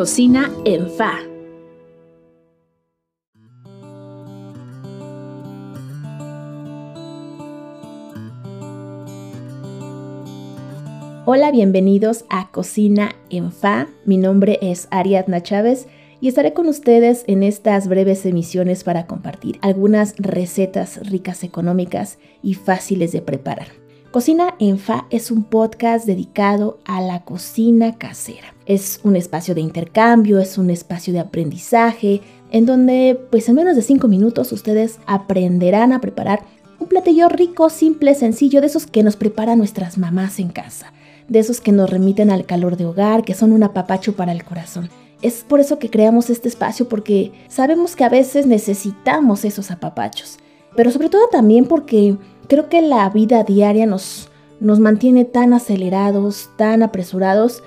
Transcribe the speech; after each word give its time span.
Cocina 0.00 0.50
en 0.64 0.88
Fa. 0.88 1.18
Hola, 11.26 11.50
bienvenidos 11.50 12.24
a 12.30 12.50
Cocina 12.50 13.10
en 13.28 13.52
Fa. 13.52 13.88
Mi 14.06 14.16
nombre 14.16 14.58
es 14.62 14.88
Ariadna 14.90 15.42
Chávez 15.42 15.86
y 16.22 16.28
estaré 16.28 16.54
con 16.54 16.66
ustedes 16.66 17.24
en 17.26 17.42
estas 17.42 17.86
breves 17.86 18.24
emisiones 18.24 18.84
para 18.84 19.06
compartir 19.06 19.58
algunas 19.60 20.14
recetas 20.16 21.06
ricas 21.10 21.44
económicas 21.44 22.18
y 22.42 22.54
fáciles 22.54 23.12
de 23.12 23.20
preparar. 23.20 23.79
Cocina 24.10 24.56
en 24.58 24.80
Fa 24.80 25.06
es 25.10 25.30
un 25.30 25.44
podcast 25.44 26.04
dedicado 26.04 26.80
a 26.84 27.00
la 27.00 27.22
cocina 27.22 27.96
casera. 27.96 28.54
Es 28.66 28.98
un 29.04 29.14
espacio 29.14 29.54
de 29.54 29.60
intercambio, 29.60 30.40
es 30.40 30.58
un 30.58 30.68
espacio 30.70 31.12
de 31.12 31.20
aprendizaje, 31.20 32.20
en 32.50 32.66
donde 32.66 33.20
pues 33.30 33.48
en 33.48 33.54
menos 33.54 33.76
de 33.76 33.82
5 33.82 34.08
minutos 34.08 34.50
ustedes 34.50 34.98
aprenderán 35.06 35.92
a 35.92 36.00
preparar 36.00 36.42
un 36.80 36.88
platillo 36.88 37.28
rico, 37.28 37.70
simple, 37.70 38.16
sencillo, 38.16 38.60
de 38.60 38.66
esos 38.66 38.88
que 38.88 39.04
nos 39.04 39.14
preparan 39.14 39.58
nuestras 39.58 39.96
mamás 39.96 40.40
en 40.40 40.48
casa, 40.48 40.92
de 41.28 41.38
esos 41.38 41.60
que 41.60 41.70
nos 41.70 41.88
remiten 41.88 42.32
al 42.32 42.46
calor 42.46 42.76
de 42.76 42.86
hogar, 42.86 43.22
que 43.22 43.34
son 43.34 43.52
un 43.52 43.62
apapacho 43.62 44.16
para 44.16 44.32
el 44.32 44.42
corazón. 44.42 44.90
Es 45.22 45.44
por 45.46 45.60
eso 45.60 45.78
que 45.78 45.88
creamos 45.88 46.30
este 46.30 46.48
espacio 46.48 46.88
porque 46.88 47.30
sabemos 47.46 47.94
que 47.94 48.02
a 48.02 48.08
veces 48.08 48.44
necesitamos 48.44 49.44
esos 49.44 49.70
apapachos, 49.70 50.38
pero 50.74 50.90
sobre 50.90 51.10
todo 51.10 51.28
también 51.28 51.66
porque 51.66 52.16
creo 52.50 52.68
que 52.68 52.82
la 52.82 53.08
vida 53.08 53.44
diaria 53.44 53.86
nos, 53.86 54.28
nos 54.58 54.80
mantiene 54.80 55.24
tan 55.24 55.52
acelerados, 55.54 56.50
tan 56.56 56.82
apresurados, 56.82 57.62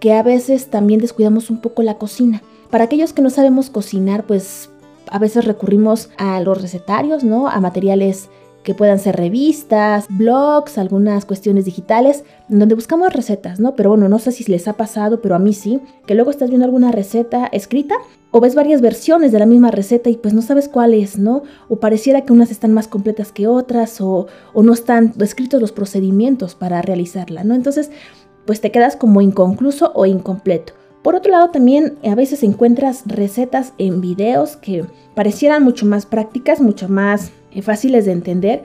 que 0.00 0.14
a 0.14 0.22
veces 0.24 0.66
también 0.66 1.00
descuidamos 1.00 1.48
un 1.48 1.60
poco 1.60 1.84
la 1.84 1.96
cocina. 1.96 2.42
Para 2.68 2.84
aquellos 2.84 3.12
que 3.12 3.22
no 3.22 3.30
sabemos 3.30 3.70
cocinar, 3.70 4.24
pues 4.24 4.68
a 5.08 5.20
veces 5.20 5.44
recurrimos 5.44 6.10
a 6.18 6.40
los 6.40 6.60
recetarios, 6.60 7.22
¿no? 7.22 7.46
A 7.46 7.60
materiales 7.60 8.28
que 8.66 8.74
puedan 8.74 8.98
ser 8.98 9.14
revistas, 9.14 10.06
blogs, 10.10 10.76
algunas 10.76 11.24
cuestiones 11.24 11.64
digitales, 11.66 12.24
donde 12.48 12.74
buscamos 12.74 13.12
recetas, 13.12 13.60
¿no? 13.60 13.76
Pero 13.76 13.90
bueno, 13.90 14.08
no 14.08 14.18
sé 14.18 14.32
si 14.32 14.42
les 14.50 14.66
ha 14.66 14.72
pasado, 14.72 15.22
pero 15.22 15.36
a 15.36 15.38
mí 15.38 15.52
sí, 15.52 15.80
que 16.04 16.16
luego 16.16 16.32
estás 16.32 16.48
viendo 16.48 16.64
alguna 16.64 16.90
receta 16.90 17.46
escrita 17.46 17.94
o 18.32 18.40
ves 18.40 18.56
varias 18.56 18.80
versiones 18.80 19.30
de 19.30 19.38
la 19.38 19.46
misma 19.46 19.70
receta 19.70 20.10
y 20.10 20.16
pues 20.16 20.34
no 20.34 20.42
sabes 20.42 20.68
cuál 20.68 20.94
es, 20.94 21.16
¿no? 21.16 21.44
O 21.68 21.76
pareciera 21.76 22.22
que 22.22 22.32
unas 22.32 22.50
están 22.50 22.74
más 22.74 22.88
completas 22.88 23.30
que 23.30 23.46
otras 23.46 24.00
o, 24.00 24.26
no 24.60 24.72
están 24.72 25.14
escritos 25.20 25.60
los 25.60 25.70
procedimientos 25.70 26.56
para 26.56 26.82
realizarla, 26.82 27.44
¿no? 27.44 27.54
Entonces, 27.54 27.92
pues 28.46 28.60
te 28.60 28.72
quedas 28.72 28.96
como 28.96 29.20
inconcluso 29.20 29.92
o 29.94 30.06
incompleto. 30.06 30.72
Por 31.04 31.14
otro 31.14 31.30
lado, 31.30 31.50
también 31.50 31.98
a 32.02 32.16
veces 32.16 32.42
encuentras 32.42 33.04
recetas 33.06 33.74
en 33.78 34.00
videos 34.00 34.56
que 34.56 34.84
parecieran 35.14 35.62
mucho 35.62 35.86
más 35.86 36.04
prácticas, 36.04 36.60
mucho 36.60 36.88
más 36.88 37.28
eh, 37.28 37.32
fáciles 37.62 38.04
de 38.04 38.12
entender, 38.12 38.62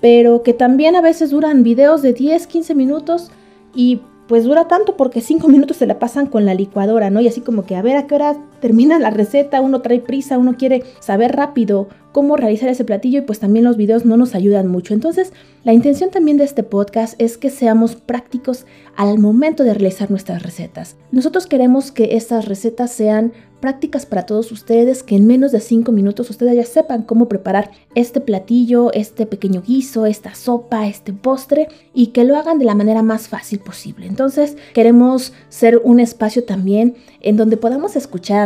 pero 0.00 0.42
que 0.42 0.54
también 0.54 0.96
a 0.96 1.00
veces 1.00 1.30
duran 1.30 1.62
videos 1.62 2.02
de 2.02 2.12
10, 2.12 2.46
15 2.46 2.74
minutos 2.74 3.30
y 3.74 4.00
pues 4.28 4.44
dura 4.44 4.68
tanto 4.68 4.96
porque 4.96 5.20
5 5.20 5.48
minutos 5.48 5.76
se 5.76 5.86
la 5.86 5.98
pasan 5.98 6.26
con 6.26 6.46
la 6.46 6.54
licuadora, 6.54 7.10
¿no? 7.10 7.20
Y 7.20 7.28
así 7.28 7.40
como 7.40 7.64
que 7.64 7.76
a 7.76 7.82
ver 7.82 7.96
a 7.96 8.06
qué 8.06 8.14
hora 8.14 8.36
termina 8.60 8.98
la 8.98 9.10
receta, 9.10 9.60
uno 9.60 9.80
trae 9.82 10.00
prisa, 10.00 10.38
uno 10.38 10.56
quiere 10.56 10.82
saber 11.00 11.36
rápido 11.36 11.88
cómo 12.12 12.36
realizar 12.36 12.68
ese 12.68 12.84
platillo 12.84 13.20
y 13.20 13.22
pues 13.22 13.38
también 13.38 13.64
los 13.64 13.76
videos 13.76 14.04
no 14.04 14.16
nos 14.16 14.34
ayudan 14.34 14.66
mucho. 14.66 14.94
Entonces, 14.94 15.32
la 15.62 15.72
intención 15.72 16.10
también 16.10 16.36
de 16.36 16.44
este 16.44 16.62
podcast 16.62 17.14
es 17.18 17.38
que 17.38 17.50
seamos 17.50 17.94
prácticos 17.94 18.66
al 18.96 19.18
momento 19.18 19.62
de 19.62 19.74
realizar 19.74 20.10
nuestras 20.10 20.42
recetas. 20.42 20.96
Nosotros 21.12 21.46
queremos 21.46 21.92
que 21.92 22.16
estas 22.16 22.46
recetas 22.46 22.90
sean 22.90 23.32
prácticas 23.60 24.06
para 24.06 24.24
todos 24.24 24.50
ustedes, 24.52 25.02
que 25.02 25.16
en 25.16 25.26
menos 25.26 25.52
de 25.52 25.60
5 25.60 25.92
minutos 25.92 26.30
ustedes 26.30 26.56
ya 26.56 26.64
sepan 26.64 27.02
cómo 27.02 27.28
preparar 27.28 27.70
este 27.94 28.20
platillo, 28.20 28.90
este 28.92 29.26
pequeño 29.26 29.62
guiso, 29.62 30.06
esta 30.06 30.34
sopa, 30.34 30.86
este 30.88 31.12
postre 31.12 31.68
y 31.92 32.08
que 32.08 32.24
lo 32.24 32.36
hagan 32.36 32.58
de 32.58 32.64
la 32.64 32.74
manera 32.74 33.02
más 33.02 33.28
fácil 33.28 33.58
posible. 33.58 34.06
Entonces, 34.06 34.56
queremos 34.72 35.34
ser 35.50 35.80
un 35.84 36.00
espacio 36.00 36.44
también 36.44 36.96
en 37.20 37.36
donde 37.36 37.58
podamos 37.58 37.96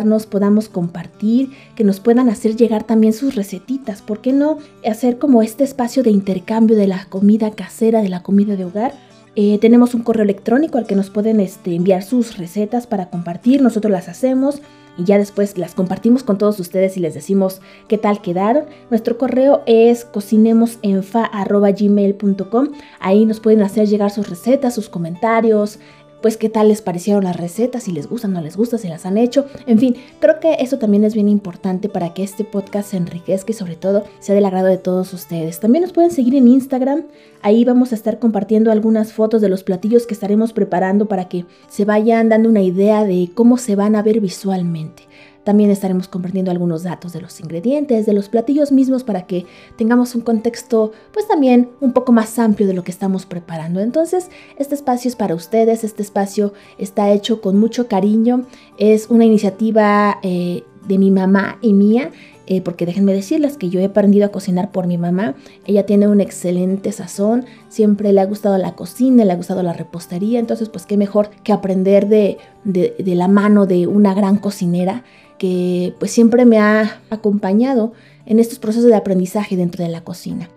escucharnos, 0.05 0.27
podamos 0.27 0.69
compartir, 0.69 1.51
que 1.75 1.85
nos 1.85 2.01
puedan 2.01 2.29
hacer 2.29 2.57
llegar 2.57 2.85
también 2.85 3.13
sus 3.13 3.35
recetitas. 3.35 4.03
¿Por 4.03 4.21
qué 4.21 4.33
no 4.33 4.59
hacer 4.89 5.19
como 5.19 5.43
este 5.43 5.65
espacio 5.65 6.03
de 6.03 6.11
intercambio 6.11 6.77
de 6.77 6.87
la 6.87 7.07
comida 7.09 7.51
casera, 7.51 8.03
de 8.03 8.09
la 8.09 8.23
comida 8.23 8.57
de 8.57 8.65
hogar? 8.65 8.93
Eh, 9.37 9.59
tenemos 9.59 9.95
un 9.95 10.03
correo 10.03 10.23
electrónico 10.23 10.79
al 10.79 10.87
que 10.87 10.95
nos 10.95 11.11
pueden 11.11 11.41
este, 11.41 11.75
enviar 11.75 12.05
sus 12.05 12.39
recetas 12.39 12.87
para 12.87 13.11
compartir, 13.11 13.63
nosotros 13.63 13.91
las 13.91 14.09
hacemos 14.09 14.63
y 14.97 15.03
ya 15.03 15.19
después 15.19 15.59
las 15.59 15.75
compartimos 15.75 16.23
con 16.23 16.39
todos 16.39 16.61
ustedes 16.61 16.97
y 16.97 17.01
les 17.01 17.15
decimos 17.15 17.61
qué 17.89 17.99
tal 17.99 18.23
quedaron. 18.23 18.67
Nuestro 18.91 19.19
correo 19.19 19.65
es 19.67 20.05
cocinemosenfa.gmail.com. 20.05 22.69
Ahí 23.01 23.27
nos 23.27 23.41
pueden 23.41 23.63
hacer 23.63 23.89
llegar 23.89 24.13
sus 24.13 24.31
recetas, 24.31 24.73
sus 24.73 24.89
comentarios, 24.89 25.81
pues 26.25 26.39
qué 26.39 26.49
tal 26.49 26.69
les 26.69 26.81
parecieron 26.81 27.25
las 27.25 27.37
recetas, 27.37 27.83
si 27.83 27.93
les 27.93 28.09
gustan, 28.09 28.33
no 28.33 28.41
les 28.41 28.57
gustan, 28.57 28.79
si 28.79 28.89
las 28.89 29.05
han 29.05 29.19
hecho. 29.19 29.45
En 29.67 29.79
fin, 29.79 29.95
creo 30.21 30.41
que 30.41 30.55
eso 30.55 30.79
también 30.79 31.05
es 31.05 31.13
bien 31.13 31.29
importante 31.29 31.91
para 31.91 32.15
que 32.15 32.23
este 32.23 32.45
podcast 32.45 32.93
se 32.93 32.97
enriquezca 32.97 33.53
y 33.53 33.55
sobre 33.55 33.77
todo 33.77 34.05
sea 34.21 34.35
del 34.35 34.47
agrado 34.47 34.69
de 34.69 34.79
todos 34.79 35.13
ustedes. 35.13 35.61
También 35.61 35.83
nos 35.83 35.93
pueden 35.93 36.11
seguir 36.11 36.35
en 36.35 36.49
Instagram. 36.49 37.03
Ahí 37.43 37.67
vamos 37.67 37.93
a 37.93 37.95
estar 37.95 38.19
compartiendo 38.21 38.73
algunas 38.73 39.13
fotos 39.13 39.43
de 39.43 39.51
los 39.51 39.65
platillos 39.65 40.07
que 40.07 40.15
estaremos 40.15 40.55
preparando 40.55 41.09
para 41.09 41.29
que 41.29 41.45
se 41.69 41.85
vayan 41.85 42.31
dando 42.31 42.49
una 42.49 42.63
idea 42.63 43.05
de 43.05 43.29
cómo 43.35 43.59
se 43.59 43.77
van 43.77 43.95
a 43.95 44.03
ver 44.03 44.21
visualmente. 44.21 45.03
También 45.45 45.71
estaremos 45.71 46.09
compartiendo 46.09 46.51
algunos 46.51 46.83
datos 46.83 47.13
de 47.13 47.21
los 47.21 47.39
ingredientes, 47.41 48.07
de 48.07 48.13
los 48.13 48.29
platillos 48.29 48.73
mismos 48.73 49.05
para 49.05 49.27
que 49.27 49.47
tengamos 49.77 50.15
un 50.15 50.23
contexto 50.23 50.93
pues 51.13 51.29
también 51.29 51.71
un 51.81 51.93
poco 51.93 52.13
más 52.13 52.39
amplio 52.39 52.67
de 52.67 52.75
lo 52.75 52.83
que 52.83 52.91
estamos 52.91 53.27
preparando. 53.27 53.81
Entonces, 53.81 54.31
este 54.59 54.75
espacio 54.75 55.09
es 55.09 55.17
para 55.17 55.35
ustedes, 55.35 55.85
este 55.85 56.03
espacio 56.03 56.53
está 56.79 57.11
hecho 57.13 57.41
con 57.41 57.59
mucho 57.59 57.89
cariño, 57.89 58.47
es 58.79 59.09
una 59.11 59.25
iniciativa 59.25 60.19
eh, 60.23 60.65
de 60.89 60.99
mi 60.99 61.11
mamá 61.11 61.59
y 61.61 61.73
mía. 61.73 62.11
Eh, 62.47 62.61
porque 62.61 62.85
déjenme 62.85 63.15
decirles 63.15 63.57
que 63.57 63.71
yo 63.71 63.81
he 63.81 63.87
aprendido 63.87 64.27
a 64.27 64.29
cocinar 64.29 64.71
por 64.71 64.87
mi 64.87 64.99
mamá. 64.99 65.35
Ella 65.67 65.87
tiene 65.87 66.09
un 66.09 66.21
excelente 66.21 66.93
sazón, 66.93 67.47
siempre 67.69 68.13
le 68.13 68.21
ha 68.21 68.27
gustado 68.27 68.59
la 68.59 68.75
cocina, 68.75 69.25
le 69.25 69.33
ha 69.33 69.37
gustado 69.37 69.63
la 69.63 69.73
repostería, 69.73 70.39
entonces 70.39 70.69
pues 70.69 70.85
qué 70.85 70.99
mejor 70.99 71.31
que 71.43 71.55
aprender 71.55 72.09
de, 72.09 72.37
de, 72.65 72.95
de 72.99 73.15
la 73.15 73.29
mano 73.29 73.65
de 73.65 73.87
una 73.87 74.13
gran 74.13 74.37
cocinera 74.37 75.05
que 75.39 75.95
pues 75.99 76.11
siempre 76.11 76.45
me 76.45 76.59
ha 76.59 77.01
acompañado 77.11 77.93
en 78.27 78.39
estos 78.39 78.59
procesos 78.59 78.91
de 78.91 78.97
aprendizaje 78.97 79.57
dentro 79.57 79.83
de 79.83 79.91
la 79.91 80.05
cocina. 80.05 80.51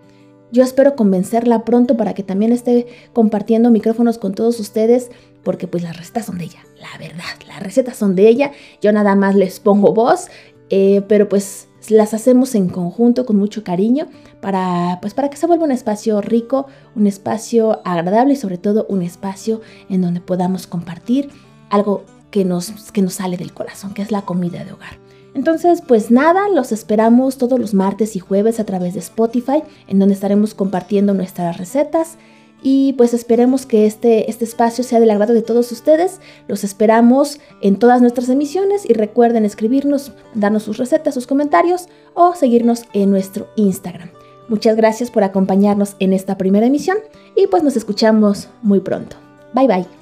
Yo 0.50 0.62
espero 0.62 0.96
convencerla 0.96 1.64
pronto 1.64 1.96
para 1.96 2.14
que 2.14 2.22
también 2.22 2.52
esté 2.52 2.86
compartiendo 3.12 3.70
micrófonos 3.70 4.16
con 4.16 4.34
todos 4.34 4.60
ustedes, 4.60 5.10
porque 5.42 5.66
pues 5.66 5.82
las 5.82 5.96
recetas 5.96 6.26
son 6.26 6.38
de 6.38 6.44
ella, 6.44 6.60
la 6.80 6.98
verdad, 6.98 7.24
las 7.46 7.62
recetas 7.62 7.96
son 7.96 8.14
de 8.14 8.28
ella, 8.28 8.52
yo 8.80 8.92
nada 8.92 9.14
más 9.14 9.34
les 9.34 9.60
pongo 9.60 9.92
voz, 9.92 10.28
eh, 10.70 11.02
pero 11.08 11.28
pues 11.28 11.68
las 11.88 12.14
hacemos 12.14 12.54
en 12.54 12.68
conjunto 12.68 13.24
con 13.24 13.36
mucho 13.36 13.64
cariño 13.64 14.08
para, 14.40 14.98
pues 15.00 15.14
para 15.14 15.30
que 15.30 15.36
se 15.36 15.46
vuelva 15.46 15.64
un 15.64 15.72
espacio 15.72 16.20
rico, 16.20 16.66
un 16.94 17.06
espacio 17.06 17.80
agradable 17.84 18.34
y 18.34 18.36
sobre 18.36 18.58
todo 18.58 18.86
un 18.88 19.02
espacio 19.02 19.60
en 19.88 20.02
donde 20.02 20.20
podamos 20.20 20.66
compartir 20.66 21.30
algo 21.70 22.04
que 22.30 22.44
nos, 22.44 22.92
que 22.92 23.02
nos 23.02 23.14
sale 23.14 23.36
del 23.36 23.54
corazón, 23.54 23.94
que 23.94 24.02
es 24.02 24.10
la 24.10 24.22
comida 24.22 24.64
de 24.64 24.72
hogar. 24.72 24.98
Entonces, 25.34 25.82
pues 25.86 26.10
nada, 26.10 26.48
los 26.48 26.72
esperamos 26.72 27.38
todos 27.38 27.58
los 27.58 27.74
martes 27.74 28.16
y 28.16 28.18
jueves 28.18 28.58
a 28.60 28.64
través 28.64 28.94
de 28.94 29.00
Spotify, 29.00 29.62
en 29.86 29.98
donde 29.98 30.14
estaremos 30.14 30.54
compartiendo 30.54 31.14
nuestras 31.14 31.58
recetas. 31.58 32.16
Y 32.62 32.94
pues 32.94 33.14
esperemos 33.14 33.66
que 33.66 33.86
este, 33.86 34.30
este 34.30 34.44
espacio 34.44 34.82
sea 34.82 35.00
del 35.00 35.10
agrado 35.10 35.34
de 35.34 35.42
todos 35.42 35.70
ustedes. 35.70 36.20
Los 36.48 36.64
esperamos 36.64 37.40
en 37.62 37.78
todas 37.78 38.00
nuestras 38.00 38.28
emisiones 38.28 38.88
y 38.88 38.94
recuerden 38.94 39.44
escribirnos, 39.44 40.12
darnos 40.34 40.64
sus 40.64 40.76
recetas, 40.76 41.14
sus 41.14 41.26
comentarios 41.26 41.88
o 42.14 42.34
seguirnos 42.34 42.84
en 42.92 43.10
nuestro 43.10 43.48
Instagram. 43.56 44.10
Muchas 44.48 44.76
gracias 44.76 45.10
por 45.10 45.24
acompañarnos 45.24 45.94
en 45.98 46.12
esta 46.12 46.38
primera 46.38 46.66
emisión 46.66 46.98
y 47.36 47.46
pues 47.46 47.62
nos 47.62 47.76
escuchamos 47.76 48.48
muy 48.62 48.80
pronto. 48.80 49.16
Bye 49.54 49.66
bye. 49.66 49.97